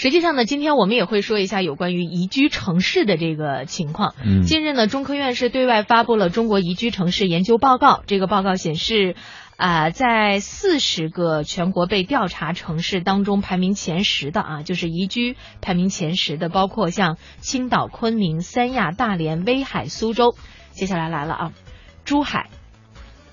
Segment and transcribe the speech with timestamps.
[0.00, 4.14] 实际上呢，今天我们也会说一下有关于宜居城市的这个情况。
[4.24, 8.02] 嗯近日呢，中科院是对外发布了中国宜居城市研究报告。
[8.06, 9.14] 这个报告显示，
[9.58, 20.34] 啊、在四十个全国被调查城市当中，排名前十的啊，就是宜居排名前十的，包括像青岛、昆明、三亚、大连、威海、苏州。
[20.70, 21.52] 接下来来了啊，
[22.06, 22.48] 珠海，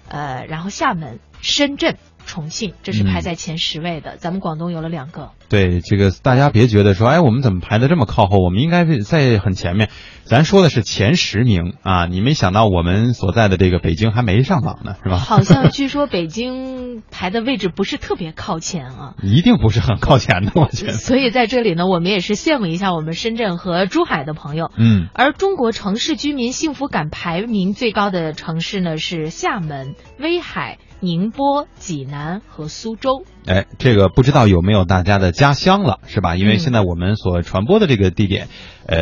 [0.10, 1.96] 呃，然后厦门、深圳、
[2.28, 4.18] 重庆，这是排嗯在前十位的。
[4.18, 5.32] 咱们广东有了两个。
[5.50, 8.38] 对这个，大家别觉得说，哎，我们怎么排的这么靠后？
[8.38, 9.90] 我们应该是在很前面。
[10.24, 15.16] 咱说的是前十名啊，你没想到我们所在的这个北京还没上榜呢，是吧？
[15.18, 19.16] 好像据说北京排的位置不是特别靠前啊。
[19.24, 20.92] 一定不是很靠前的，我觉得。
[20.92, 24.70] 所以在这里呢，我们也是羡慕一下我们深圳和珠海的朋友。
[24.78, 32.17] 嗯，而中国城市居民幸福感排名最高的城市呢是厦门、威海、宁波、济南
[32.48, 33.24] 和苏州。
[33.46, 36.36] 哎，这个不知道有没有大家的家乡了，是吧？
[36.36, 38.48] 因为嗯现在我们所传播的这个地点，
[38.86, 38.98] 呃，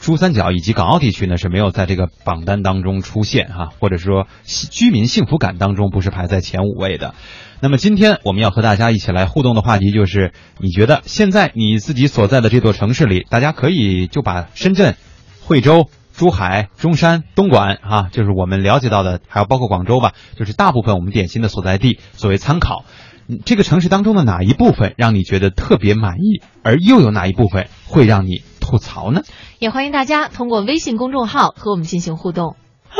[0.00, 7.14] 珠三角以及港澳地区呢是没有在这个榜单当中出现哈、或者说居民幸福感当中不是排在前五位的。
[7.60, 14.96] 那么今天我们要和大家一起来互动的话题就是，你觉得现在你自己所在的这座城市里，大家可以就把深圳、
[15.44, 22.84] 惠州、珠海、中山、东莞啊，就是我们了解到的，还有包括广州吧，就是大部分我们点心的所在地作为参考。
[23.26, 29.22] 嗯这个城市当中的哪一部分让你觉得特别满意，而又有哪一部分会让你吐槽呢？
[29.58, 32.56] 也欢迎大家通过微信公众号和我们进行互动。
[32.90, 32.94] 啊，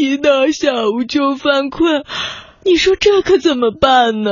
[0.00, 2.04] 一到下午就犯困，
[2.64, 4.30] 你说这可怎么办呢？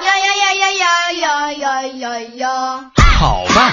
[0.00, 2.90] 呀呀呀呀呀呀呀呀呀！
[3.18, 3.72] 好办，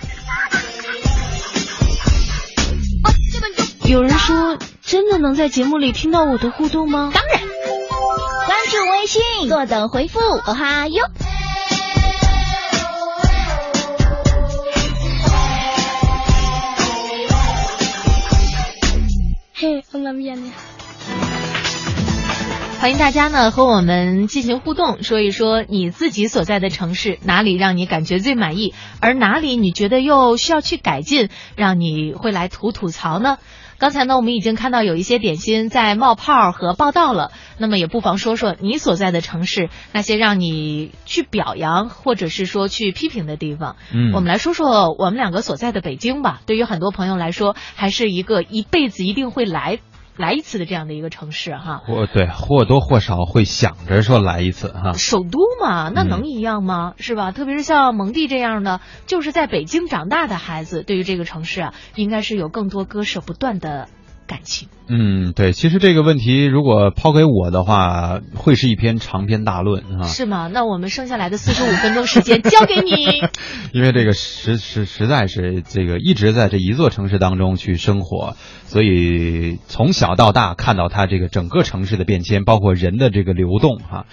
[3.85, 7.11] 有人说，真的能在节目里听到我的互动吗？
[7.13, 7.41] 当然，
[8.45, 11.03] 关注微信，坐等回复，哦哈哟。
[19.53, 20.51] 嘿，我那边呢？
[22.79, 33.37] 欢迎大家呢和我们进行互动，说一说你自己所在的城市哪里让你感觉最满意，而哪里你觉得又需要去改进，让你会来吐吐槽呢？
[33.81, 43.77] 刚才呢，我们已经看到有一些点心在冒泡和报道了，那么也不妨说说你所在的城市那些让你去表扬或者是说去批评的地方。
[43.91, 46.41] 嗯我们来说说我们两个所在的北京吧。
[46.45, 49.79] 对于很多朋友来说，还是一个一辈子一定会来
[50.21, 51.81] 来一次的这样的一个城市哈。
[51.85, 54.93] 或对或多或少会想着说来一次哈。
[54.93, 56.93] 首都嘛，那嗯能一样吗？
[56.97, 57.31] 是吧？
[57.31, 63.89] 特别是像蒙蒂这样的，就是在北京长大的孩子，对于这个城市啊，应该是有更多割舍不断的
[64.31, 64.69] 感情。
[64.87, 70.07] 嗯，对，其实这个问题如果抛给我的话，会是一篇长篇大论啊。
[70.07, 70.47] 是吗？
[70.47, 72.91] 那我们剩下来的四十五分钟时间交给你。
[73.73, 84.05] 因为这个实实实在是这个一直在这一座城市当中去生活，所以从小到大看到它这个整个城市的变迁，包括人的这个流动哈、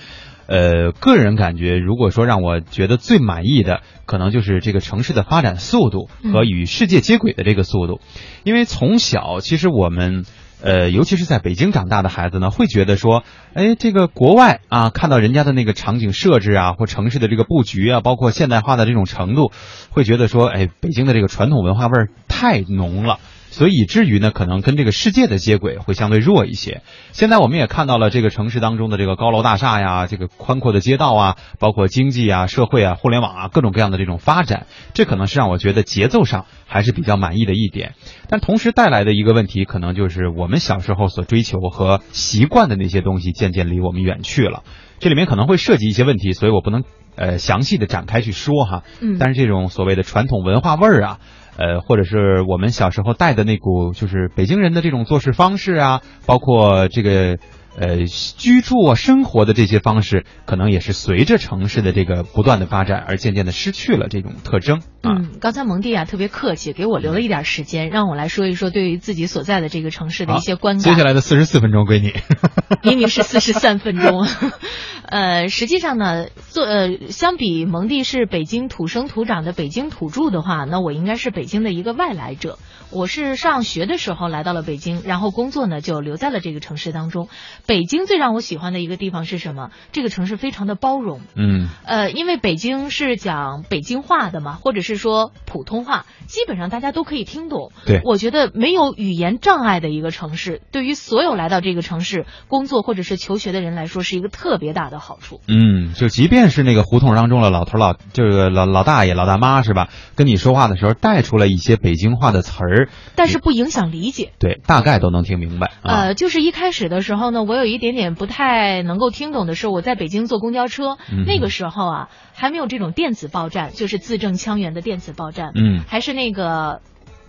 [0.48, 8.00] 呃，个人感觉，如果说让我觉得最满意的，可能就是这个城市的发展速度和与世界接轨的这个速度，
[8.42, 10.24] 因为从小其实我们。
[10.60, 13.22] 呃，尤其是在北京长大的孩子呢，会觉得说，
[13.54, 19.52] 哎，这个国外啊，看到人家的那个场景设置啊，或城市的这个布局啊，包括现代化的这种程度，
[19.90, 23.20] 会觉得说，哎，北京的这个传统文化味儿太浓了。
[23.58, 26.82] 所以以至于呢，可能跟这个世界的接轨会相对弱一些。
[27.10, 37.94] 现在我们也看到了这个城市当中的这个高楼大厦呀，这个宽阔的街道啊，包括经济啊、社会啊、互联网啊各种各样的这种发展，这可能是让我觉得节奏上还是比较满意的一点。
[38.28, 44.62] 但同时带来的一个问题，可能就是我们小时候所追求和习惯的那些东西，渐渐离我们远去了。
[45.00, 46.84] 这里面可能会涉及一些问题，所以我不能
[47.16, 48.84] 呃详细的展开去说哈。
[49.00, 51.18] 嗯但是这种所谓的传统文化味儿啊，
[51.58, 57.38] 呃，或者是我们小时候带的那股就是北京人的这种做事方式啊，包括这个
[57.80, 65.16] 呃居住啊、生活的这些方式，可能也是随着城市的这个不断的发展而渐渐的失去了这种特征啊。
[65.18, 70.82] 嗯，刚才蒙蒂啊特别客气，给我留了一点时间，让我来说一说对于自己所在的这个城市的一些观感。
[70.82, 72.12] 接下来的四十四分钟归你。
[72.82, 74.26] 明明是四十三分钟。
[75.10, 82.58] 呃，实际上呢，做呃，相比蒙蒂是北京土生土长的北京土著的话，那我应该是北京的一个外来者。
[82.90, 87.28] 我是上学的时候来到了北京，然后工作呢就留在了这个城市当中。
[87.68, 89.68] 北京最让我喜欢的一个地方是什么？
[89.92, 91.20] 这个城市非常的包容。
[91.36, 97.70] 嗯呃，因为北京是讲北京话的嘛，或者是说普通话，基本上大家都可以听懂。
[97.84, 105.42] 对我觉得没有语言障碍的一个城市，对于所有来到这个城市工作或者是求学的人来说，是一个特别大的好处。
[105.46, 114.32] 嗯，就即便是那个胡同当中的老头老这个老老大爷老大妈是吧，跟你说话的时候带出来一些北京话的词儿，但是不影响理解。
[114.38, 115.94] 对，大概都能听明白啊。
[115.98, 121.24] 呃，就是一开始的时候呢，我有一点点不太能够听懂的是，我在北京坐公交车，嗯。
[121.26, 126.80] 那个时候啊，还没有这种电子报站，就是字正腔圆的电子报站，嗯，还是那个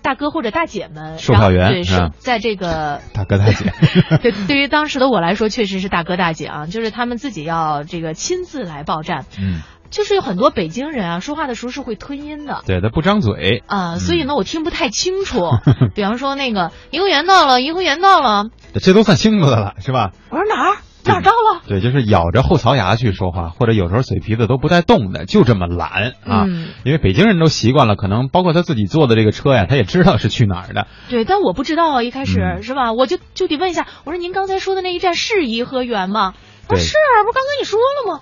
[0.01, 3.73] 大哥或者大姐们，售票员然后对，是在这个大哥大姐，
[4.21, 12.62] 对，对于当时的我来说，确实是大哥大姐啊，就是他们自己要这个亲自来报站，嗯，就是有很多北京人啊，说话的时候是会吞音的。
[12.65, 15.41] 对他不张嘴，啊、所以呢，我听不太清楚。
[15.65, 18.45] 嗯 比方说那个颐和园到了，颐和园到了，
[18.81, 20.12] 这都算清楚的了，是吧？
[20.30, 21.62] 我说哪儿哪儿到了？
[21.68, 26.44] 对，就是咬着后槽牙去说话，或者有时候嘴皮子都不带动的，就这么懒啊。
[26.47, 30.88] 嗯因为北京人都习惯了，可能包括他自己坐的这个车呀，他也知道是去哪儿的。
[31.09, 32.94] 对，但我不知道啊，一开始、嗯是吧？
[32.94, 36.33] 我就就得问一下，我说您刚才说的那一站是颐和园吗？
[36.68, 36.94] 他说对是，
[37.25, 38.19] 不是刚跟你说了吗？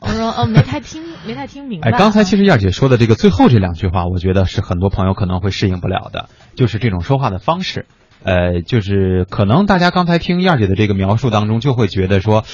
[0.00, 7.86] 我说哦，没太听， 没太听明白哎，刚才其实燕姐说的这个最后这两句话，我觉得是很多朋友可能会适应不了的，就是这种说话的方式。
[8.24, 12.44] 呃，就是可能大家刚才听燕姐的这个描述当中，就会觉得说，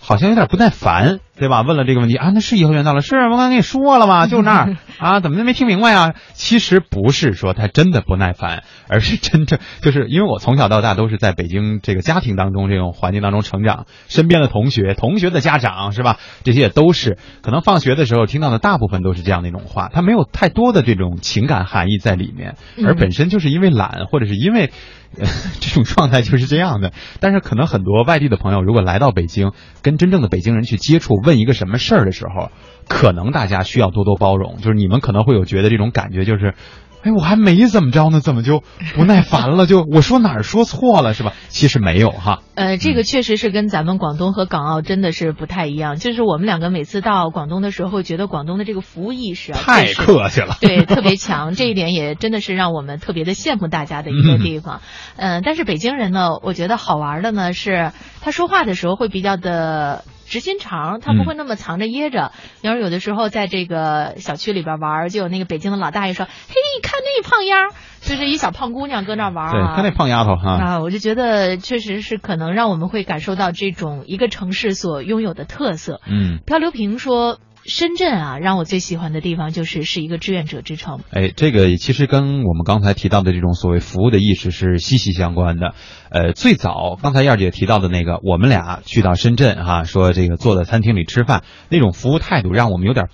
[0.00, 1.62] 好像有点不耐烦，对吧？
[1.62, 4.26] 问了这个问题啊，那是颐和园到了，是我刚跟你说了吗？
[4.26, 6.14] 就那儿啊，怎么就没听明白啊？
[6.32, 16.20] 其实不是说他真的不耐烦，而是真正就是因为我从小到大都是在北京这个家庭当中这种环境当中成长，身边的同学、同学的家长是吧？
[16.44, 22.54] 这些也都是可能放学的时候听到的大部分都是这样的一种话，他没有太多的这种情感含义在里面，
[22.86, 24.70] 而嗯本身就是因为懒或者是因为。
[25.60, 32.50] 这种状态就是这样的，但是可能很多外地的朋友如果来到北京，跟真正的北京人去接触，问一个什么事儿的时候，
[32.88, 34.56] 可能大家需要多多包容。
[34.56, 36.54] 就是你们可能会有觉得这种感觉，就是，
[37.02, 38.62] 哎，我还没怎么着呢，怎么就
[38.94, 39.66] 不耐烦了？
[39.66, 41.32] 就我说哪儿说错了是吧？
[41.48, 42.42] 其实没有哈。
[42.54, 45.96] 呃，这个确实是跟咱们广东和港澳真的是不太一样。
[45.96, 50.56] 就是我们两个每次到广东的时候，觉得广东的这个服务意识啊，太客气了。
[50.60, 54.80] 对，特别强，这一点也真的是让我们特别的羡慕大家的一个地方。
[55.16, 60.04] 嗯、但是北京人呢，我觉得好玩的呢是他说话的时候会比较的。
[60.32, 62.32] 直心肠，他不会那么藏着掖着。
[62.62, 67.68] 比方说，有的时候在这个小区里边玩，就有那个北京的老大爷说：“嘿，看那胖丫，
[68.00, 70.52] 就是一小胖姑娘搁那玩对，啊。”看那胖丫头哈。
[70.52, 76.00] 啊，我就觉得确实是可能让我们会感受到这种一个城市所拥有的特色。
[76.06, 81.00] 嗯，漂流瓶说，深圳啊，让我最喜欢的地方就是是一个志愿者之城。
[81.10, 85.74] 哎，这个其实跟我们刚才提到的这种所谓服务的意识是息息相关的。
[86.10, 93.06] 呃，最早刚才燕姐提到的那个，我们俩去到深圳哈、说这个坐在餐厅里吃饭，那种服务态度让我们有点，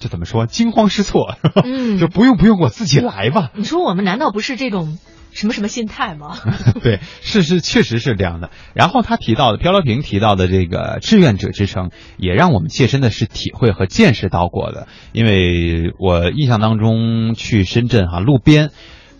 [0.00, 1.62] 这怎么说惊慌失措，是吧？
[1.64, 3.50] 嗯 就不用不用，我自己来吧。
[3.54, 4.98] 你说我们难道不是这种
[5.32, 6.36] 什么什么心态吗？
[6.82, 8.50] 对，是是，确实是这样的。
[8.74, 14.88] 然后他提到的漂流瓶提到的这个志愿者之城，也让我们切身的是体会和见识到过的。
[15.12, 18.70] 因为我印象当中去深圳哈、路边。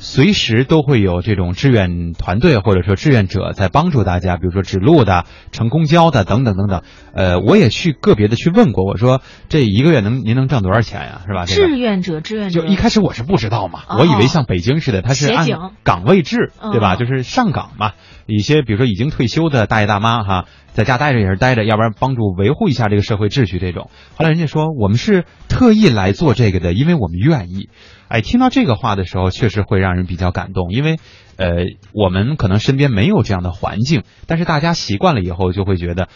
[0.03, 6.83] 随时都会有这种志愿团队或者说志愿者在帮助大家，比如说指路的、乘公交的等等等等。
[7.13, 11.21] 呃，我也去个别的去问过，我说这一个月能您能挣多少钱呀？
[11.27, 11.45] 是吧？
[11.45, 15.47] 这个志愿者，志愿者，就一开始我是不知道嘛，哦我以为像北京似的，它是按
[15.85, 16.95] 岗位制，对吧？
[16.95, 17.93] 嗯就是上岗嘛。
[18.31, 23.91] 一些比如说已经退休的大爷大妈哈，在家待着也是待着，要不然帮助维护一下这个社会秩序这种。
[24.17, 27.69] 后来人家说我们是特意来做这个的，因为我们愿意。
[28.09, 30.97] 哎，听到这个话的时候，确实会让人比较感动，因为
[31.37, 36.09] 呃，我们可能身边没有这样的环境，但是大家习惯了以后，就会觉得。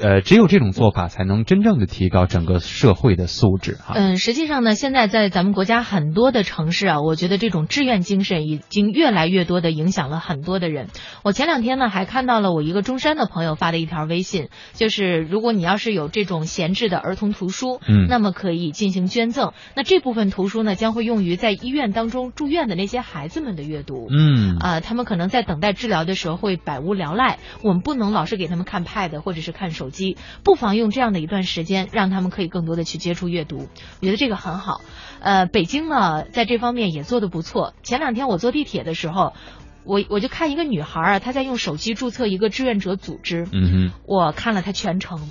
[0.00, 3.94] 呃，只有这种做法才能真正的提高整个社会的素质哈。
[3.96, 10.88] 嗯，实际上呢，现在在咱们国家很多的城市啊，我觉得这种志愿精神已经越来越多的影响了很多的人。
[11.24, 19.52] 我前两天呢还看到了我一个中山的朋友发的一条微信，就是如果你要是有这种闲置的儿童图书，嗯那么可以进行捐赠。
[19.74, 24.06] 那这部分图书呢，将会用于在医院当中住院的那些孩子们的阅读。
[24.08, 33.68] 嗯啊、他们可能在等待治疗的时候会百无聊赖，我们不能老是给他们看 pad 或者是看手机，不妨用这样的一段时间，让他们可以更多的去接触阅读。
[34.00, 34.82] 我觉得这个很好。
[35.20, 37.72] 呃，北京呢，在这方面也做得不错。
[37.82, 39.32] 前两天我坐地铁的时候，
[39.84, 43.92] 我我就看一个女孩啊，她在用手机注册一个志愿者组织，嗯哼。
[44.06, 45.30] 我看了她全程。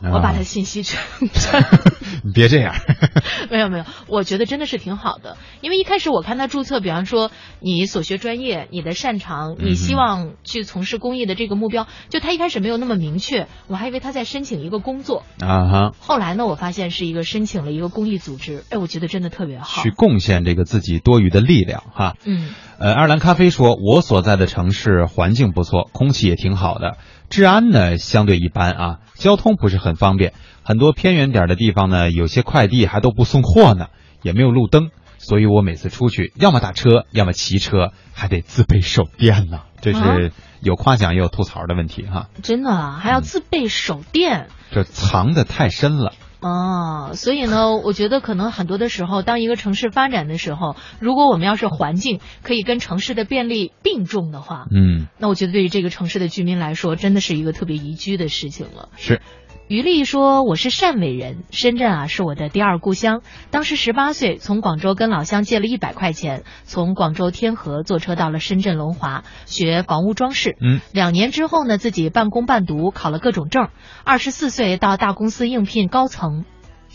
[0.00, 1.00] 我把她信息全
[2.24, 2.74] 你别这样，
[3.50, 15.92] 没有没有，我觉得真的是挺好的，因为一开始我看他注册，比方说你所学专业、你的擅长、你希望去从事公益的这个目标，就他一开始没有那么明确，我还以为他在申请一个工作啊哈。
[16.00, 22.14] 后来呢，我发现是一个申请了一个公益组织，哎，我觉得真的特别好，去贡献这个自己多余的力量哈。
[22.24, 26.96] 嗯，呃，爱尔兰咖啡说，我所在的城市环境不错，空气也挺好的，
[27.30, 30.32] 治安呢相对一般啊，交通不是很方便。
[30.68, 33.86] 很多偏远点的地方呢，有些快递还都不送货呢，
[34.22, 39.62] 也没有路灯，所以我每次出去，要么打车，要么骑车，还得自备手电呢。
[39.80, 42.28] 这是有夸奖也有吐槽的问题哈。
[42.42, 44.48] 真的还要自备手电？
[44.70, 46.12] 这藏的太深了。
[46.40, 58.90] 哦，所以呢，我觉得可能很多的时候，当一个城市发展的时候，如果我们要是环境可以跟城市的便利并重的话，嗯，那我觉得对于这个城市的居民来说，真的是一个特别宜居的事情了。
[58.98, 59.22] 是。
[59.68, 63.20] 于丽说：“我是汕尾人，深圳啊是我的第二故乡。
[63.50, 70.56] 当时十八岁，从广州跟老乡借了一百块钱，从广州天河坐车到了深圳龙华学房屋装饰。
[70.58, 73.68] 嗯，两年之后呢，自己半工半读，考了各种证。
[74.04, 76.46] 二十四岁到大公司应聘高层。”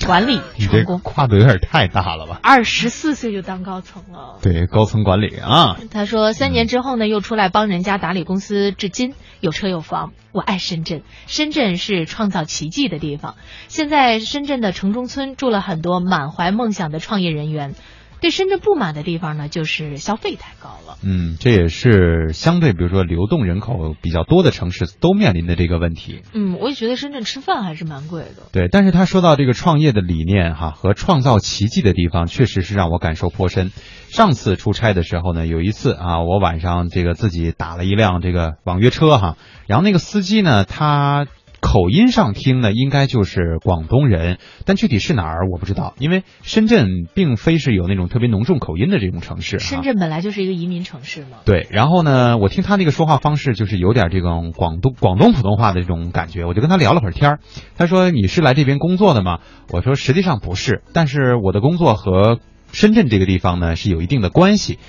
[0.05, 2.39] 管理成功，跨度有点太大了吧？
[2.43, 5.77] 二十四岁就当高层了，对，高层管理啊。
[5.91, 10.11] 他说三年之后呢，又出来帮人家打理公司，至今有车有房。
[10.31, 13.35] 我爱深圳，深圳是创造奇迹的地方。
[13.67, 17.75] 现在深圳的城中村住了很多满怀梦想的创业人员。
[18.23, 20.97] 对深圳不满的地方呢，就是消费太高了。
[21.03, 26.21] 嗯，这也是相对，比如说流动人口比较多的城市都面临的这个问题。
[26.33, 28.43] 嗯，我也觉得深圳吃饭还是蛮贵的。
[28.53, 33.73] 对，但是他说到这个创业的理念哈和创造奇迹的地方，确实是让我感受颇深。
[34.07, 39.35] 上次出差的时候呢，有一次啊，我晚上这个自己打了一辆这个网约车哈，
[39.67, 41.27] 然后那个司机呢，他。
[41.63, 49.59] 口音上听呢，应该就是广东人，但具体是哪儿我不知道，因为深圳并非是有那种特别浓重口音的这种城市。
[49.59, 51.37] 深圳本来就是一个移民城市嘛。
[51.45, 57.39] 对，然后呢，我听他那个说话方式，就是有点这种广东广东普通话的这种感觉，我就跟他聊了会儿天儿。
[57.77, 59.39] 他说：“你是来这边工作的吗？”
[59.71, 62.39] 我说：“实际上不是，但是我的工作和
[62.73, 64.79] 深圳这个地方呢是有一定的关系。”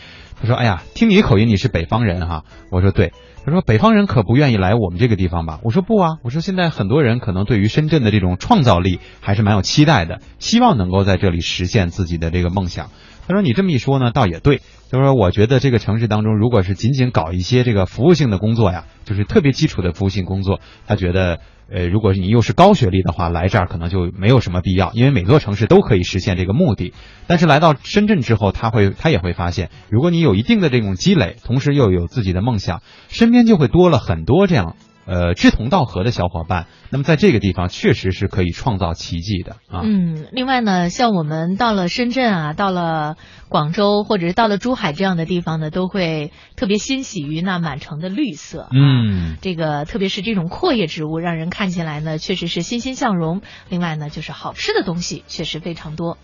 [0.40, 3.12] 他说：“哎呀，听你口音，你是北方人哈。”我说：“对。”
[3.45, 12.89] 他说：“北方人可不愿意来我们这个地方吧？”我说：“不啊，我说现在很多人可能对于深圳的这种创造力还是蛮有期待的，希望能够在这里实现自己的这个梦想。”
[13.26, 14.61] 他说：“你这么一说呢，倒也对。
[14.90, 21.40] 他说：“我觉得这个城市当中，如果是仅仅搞一些这个服务性的工作呀，就是特别基础的服务性工作，他觉得。”
[21.73, 26.93] 呃，如果你又是高学历的话，来这儿可能就没有什么必要，因为每座城市都可以实现这个目的。
[27.26, 34.76] 但是来到深圳之后，他会他也会发现，如果你有一定的这种积累，同时又有自己的梦想，身边就会多了很多这样。
[35.07, 39.83] 呃，志同道合的小伙伴，那么在这个地方确实是可以创造奇迹的啊。
[39.85, 43.17] 嗯，另外呢，像我们到了深圳啊，到了
[43.49, 48.69] 广州或者是到了珠海这样的地方呢，都会特别欣喜于那满城的绿色。
[48.73, 53.43] 嗯，这个特别是这种阔叶植物，让人看起来呢，确实是欣欣向荣。
[53.69, 56.17] 另外呢，就是好吃的东西确实非常多。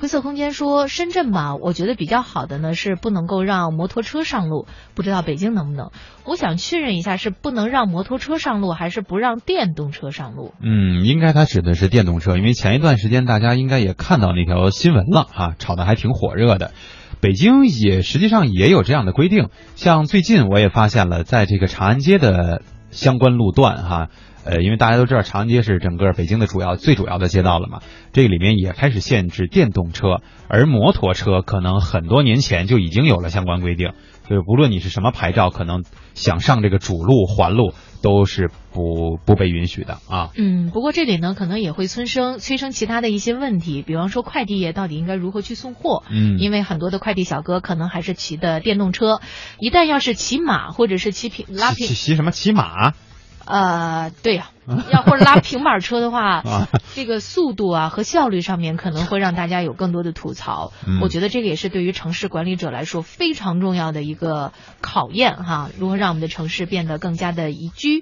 [0.00, 5.92] 灰色空间说，深圳吧，我觉得比较好的呢是不能够让摩托车上路，不知道北京能不能？
[6.24, 10.52] 我想确认一下，是不能让摩托车上路，还是不让电动车上路？
[10.60, 16.72] 嗯，应该它指的是电动车，因为前一段时间大家应该也看到那条新闻了哈，炒的还挺火热的。
[17.20, 24.08] 北京也实际上也有这样的规定，像最近我也发现了，在这个长安街的相关路段哈。
[24.44, 27.80] 呃，因为大家都知道长安街是整个北京的主要、最主要的街道了嘛，
[28.12, 33.92] 这个里面也开始限制电动车，而摩托车可能很多年前就已经有了相关规定，
[34.28, 35.82] 就是不论你是什么牌照，可能
[36.14, 37.72] 想上这个主路、环路
[38.02, 40.30] 都是不不被允许的啊。
[40.36, 46.02] 嗯，不过这里呢，可能也会催生催生其他的一些问题，比方说快递业到底应该如何去送货？
[46.10, 49.20] 嗯，因为很多的快递小哥可能还是骑的电动车，
[49.58, 52.92] 一旦要是骑马或者是骑平拉平骑骑什么骑马？
[53.46, 54.50] 呃，对呀，
[54.92, 56.42] 要或者拉平板车的话，
[56.94, 60.72] 这个速度啊和效率上面可能会让大家有更多的吐槽。
[61.02, 67.92] 我觉得这个也是对于城市管理者来说非常重要的一个考验哈，如何让我们的城市变得更加的宜居。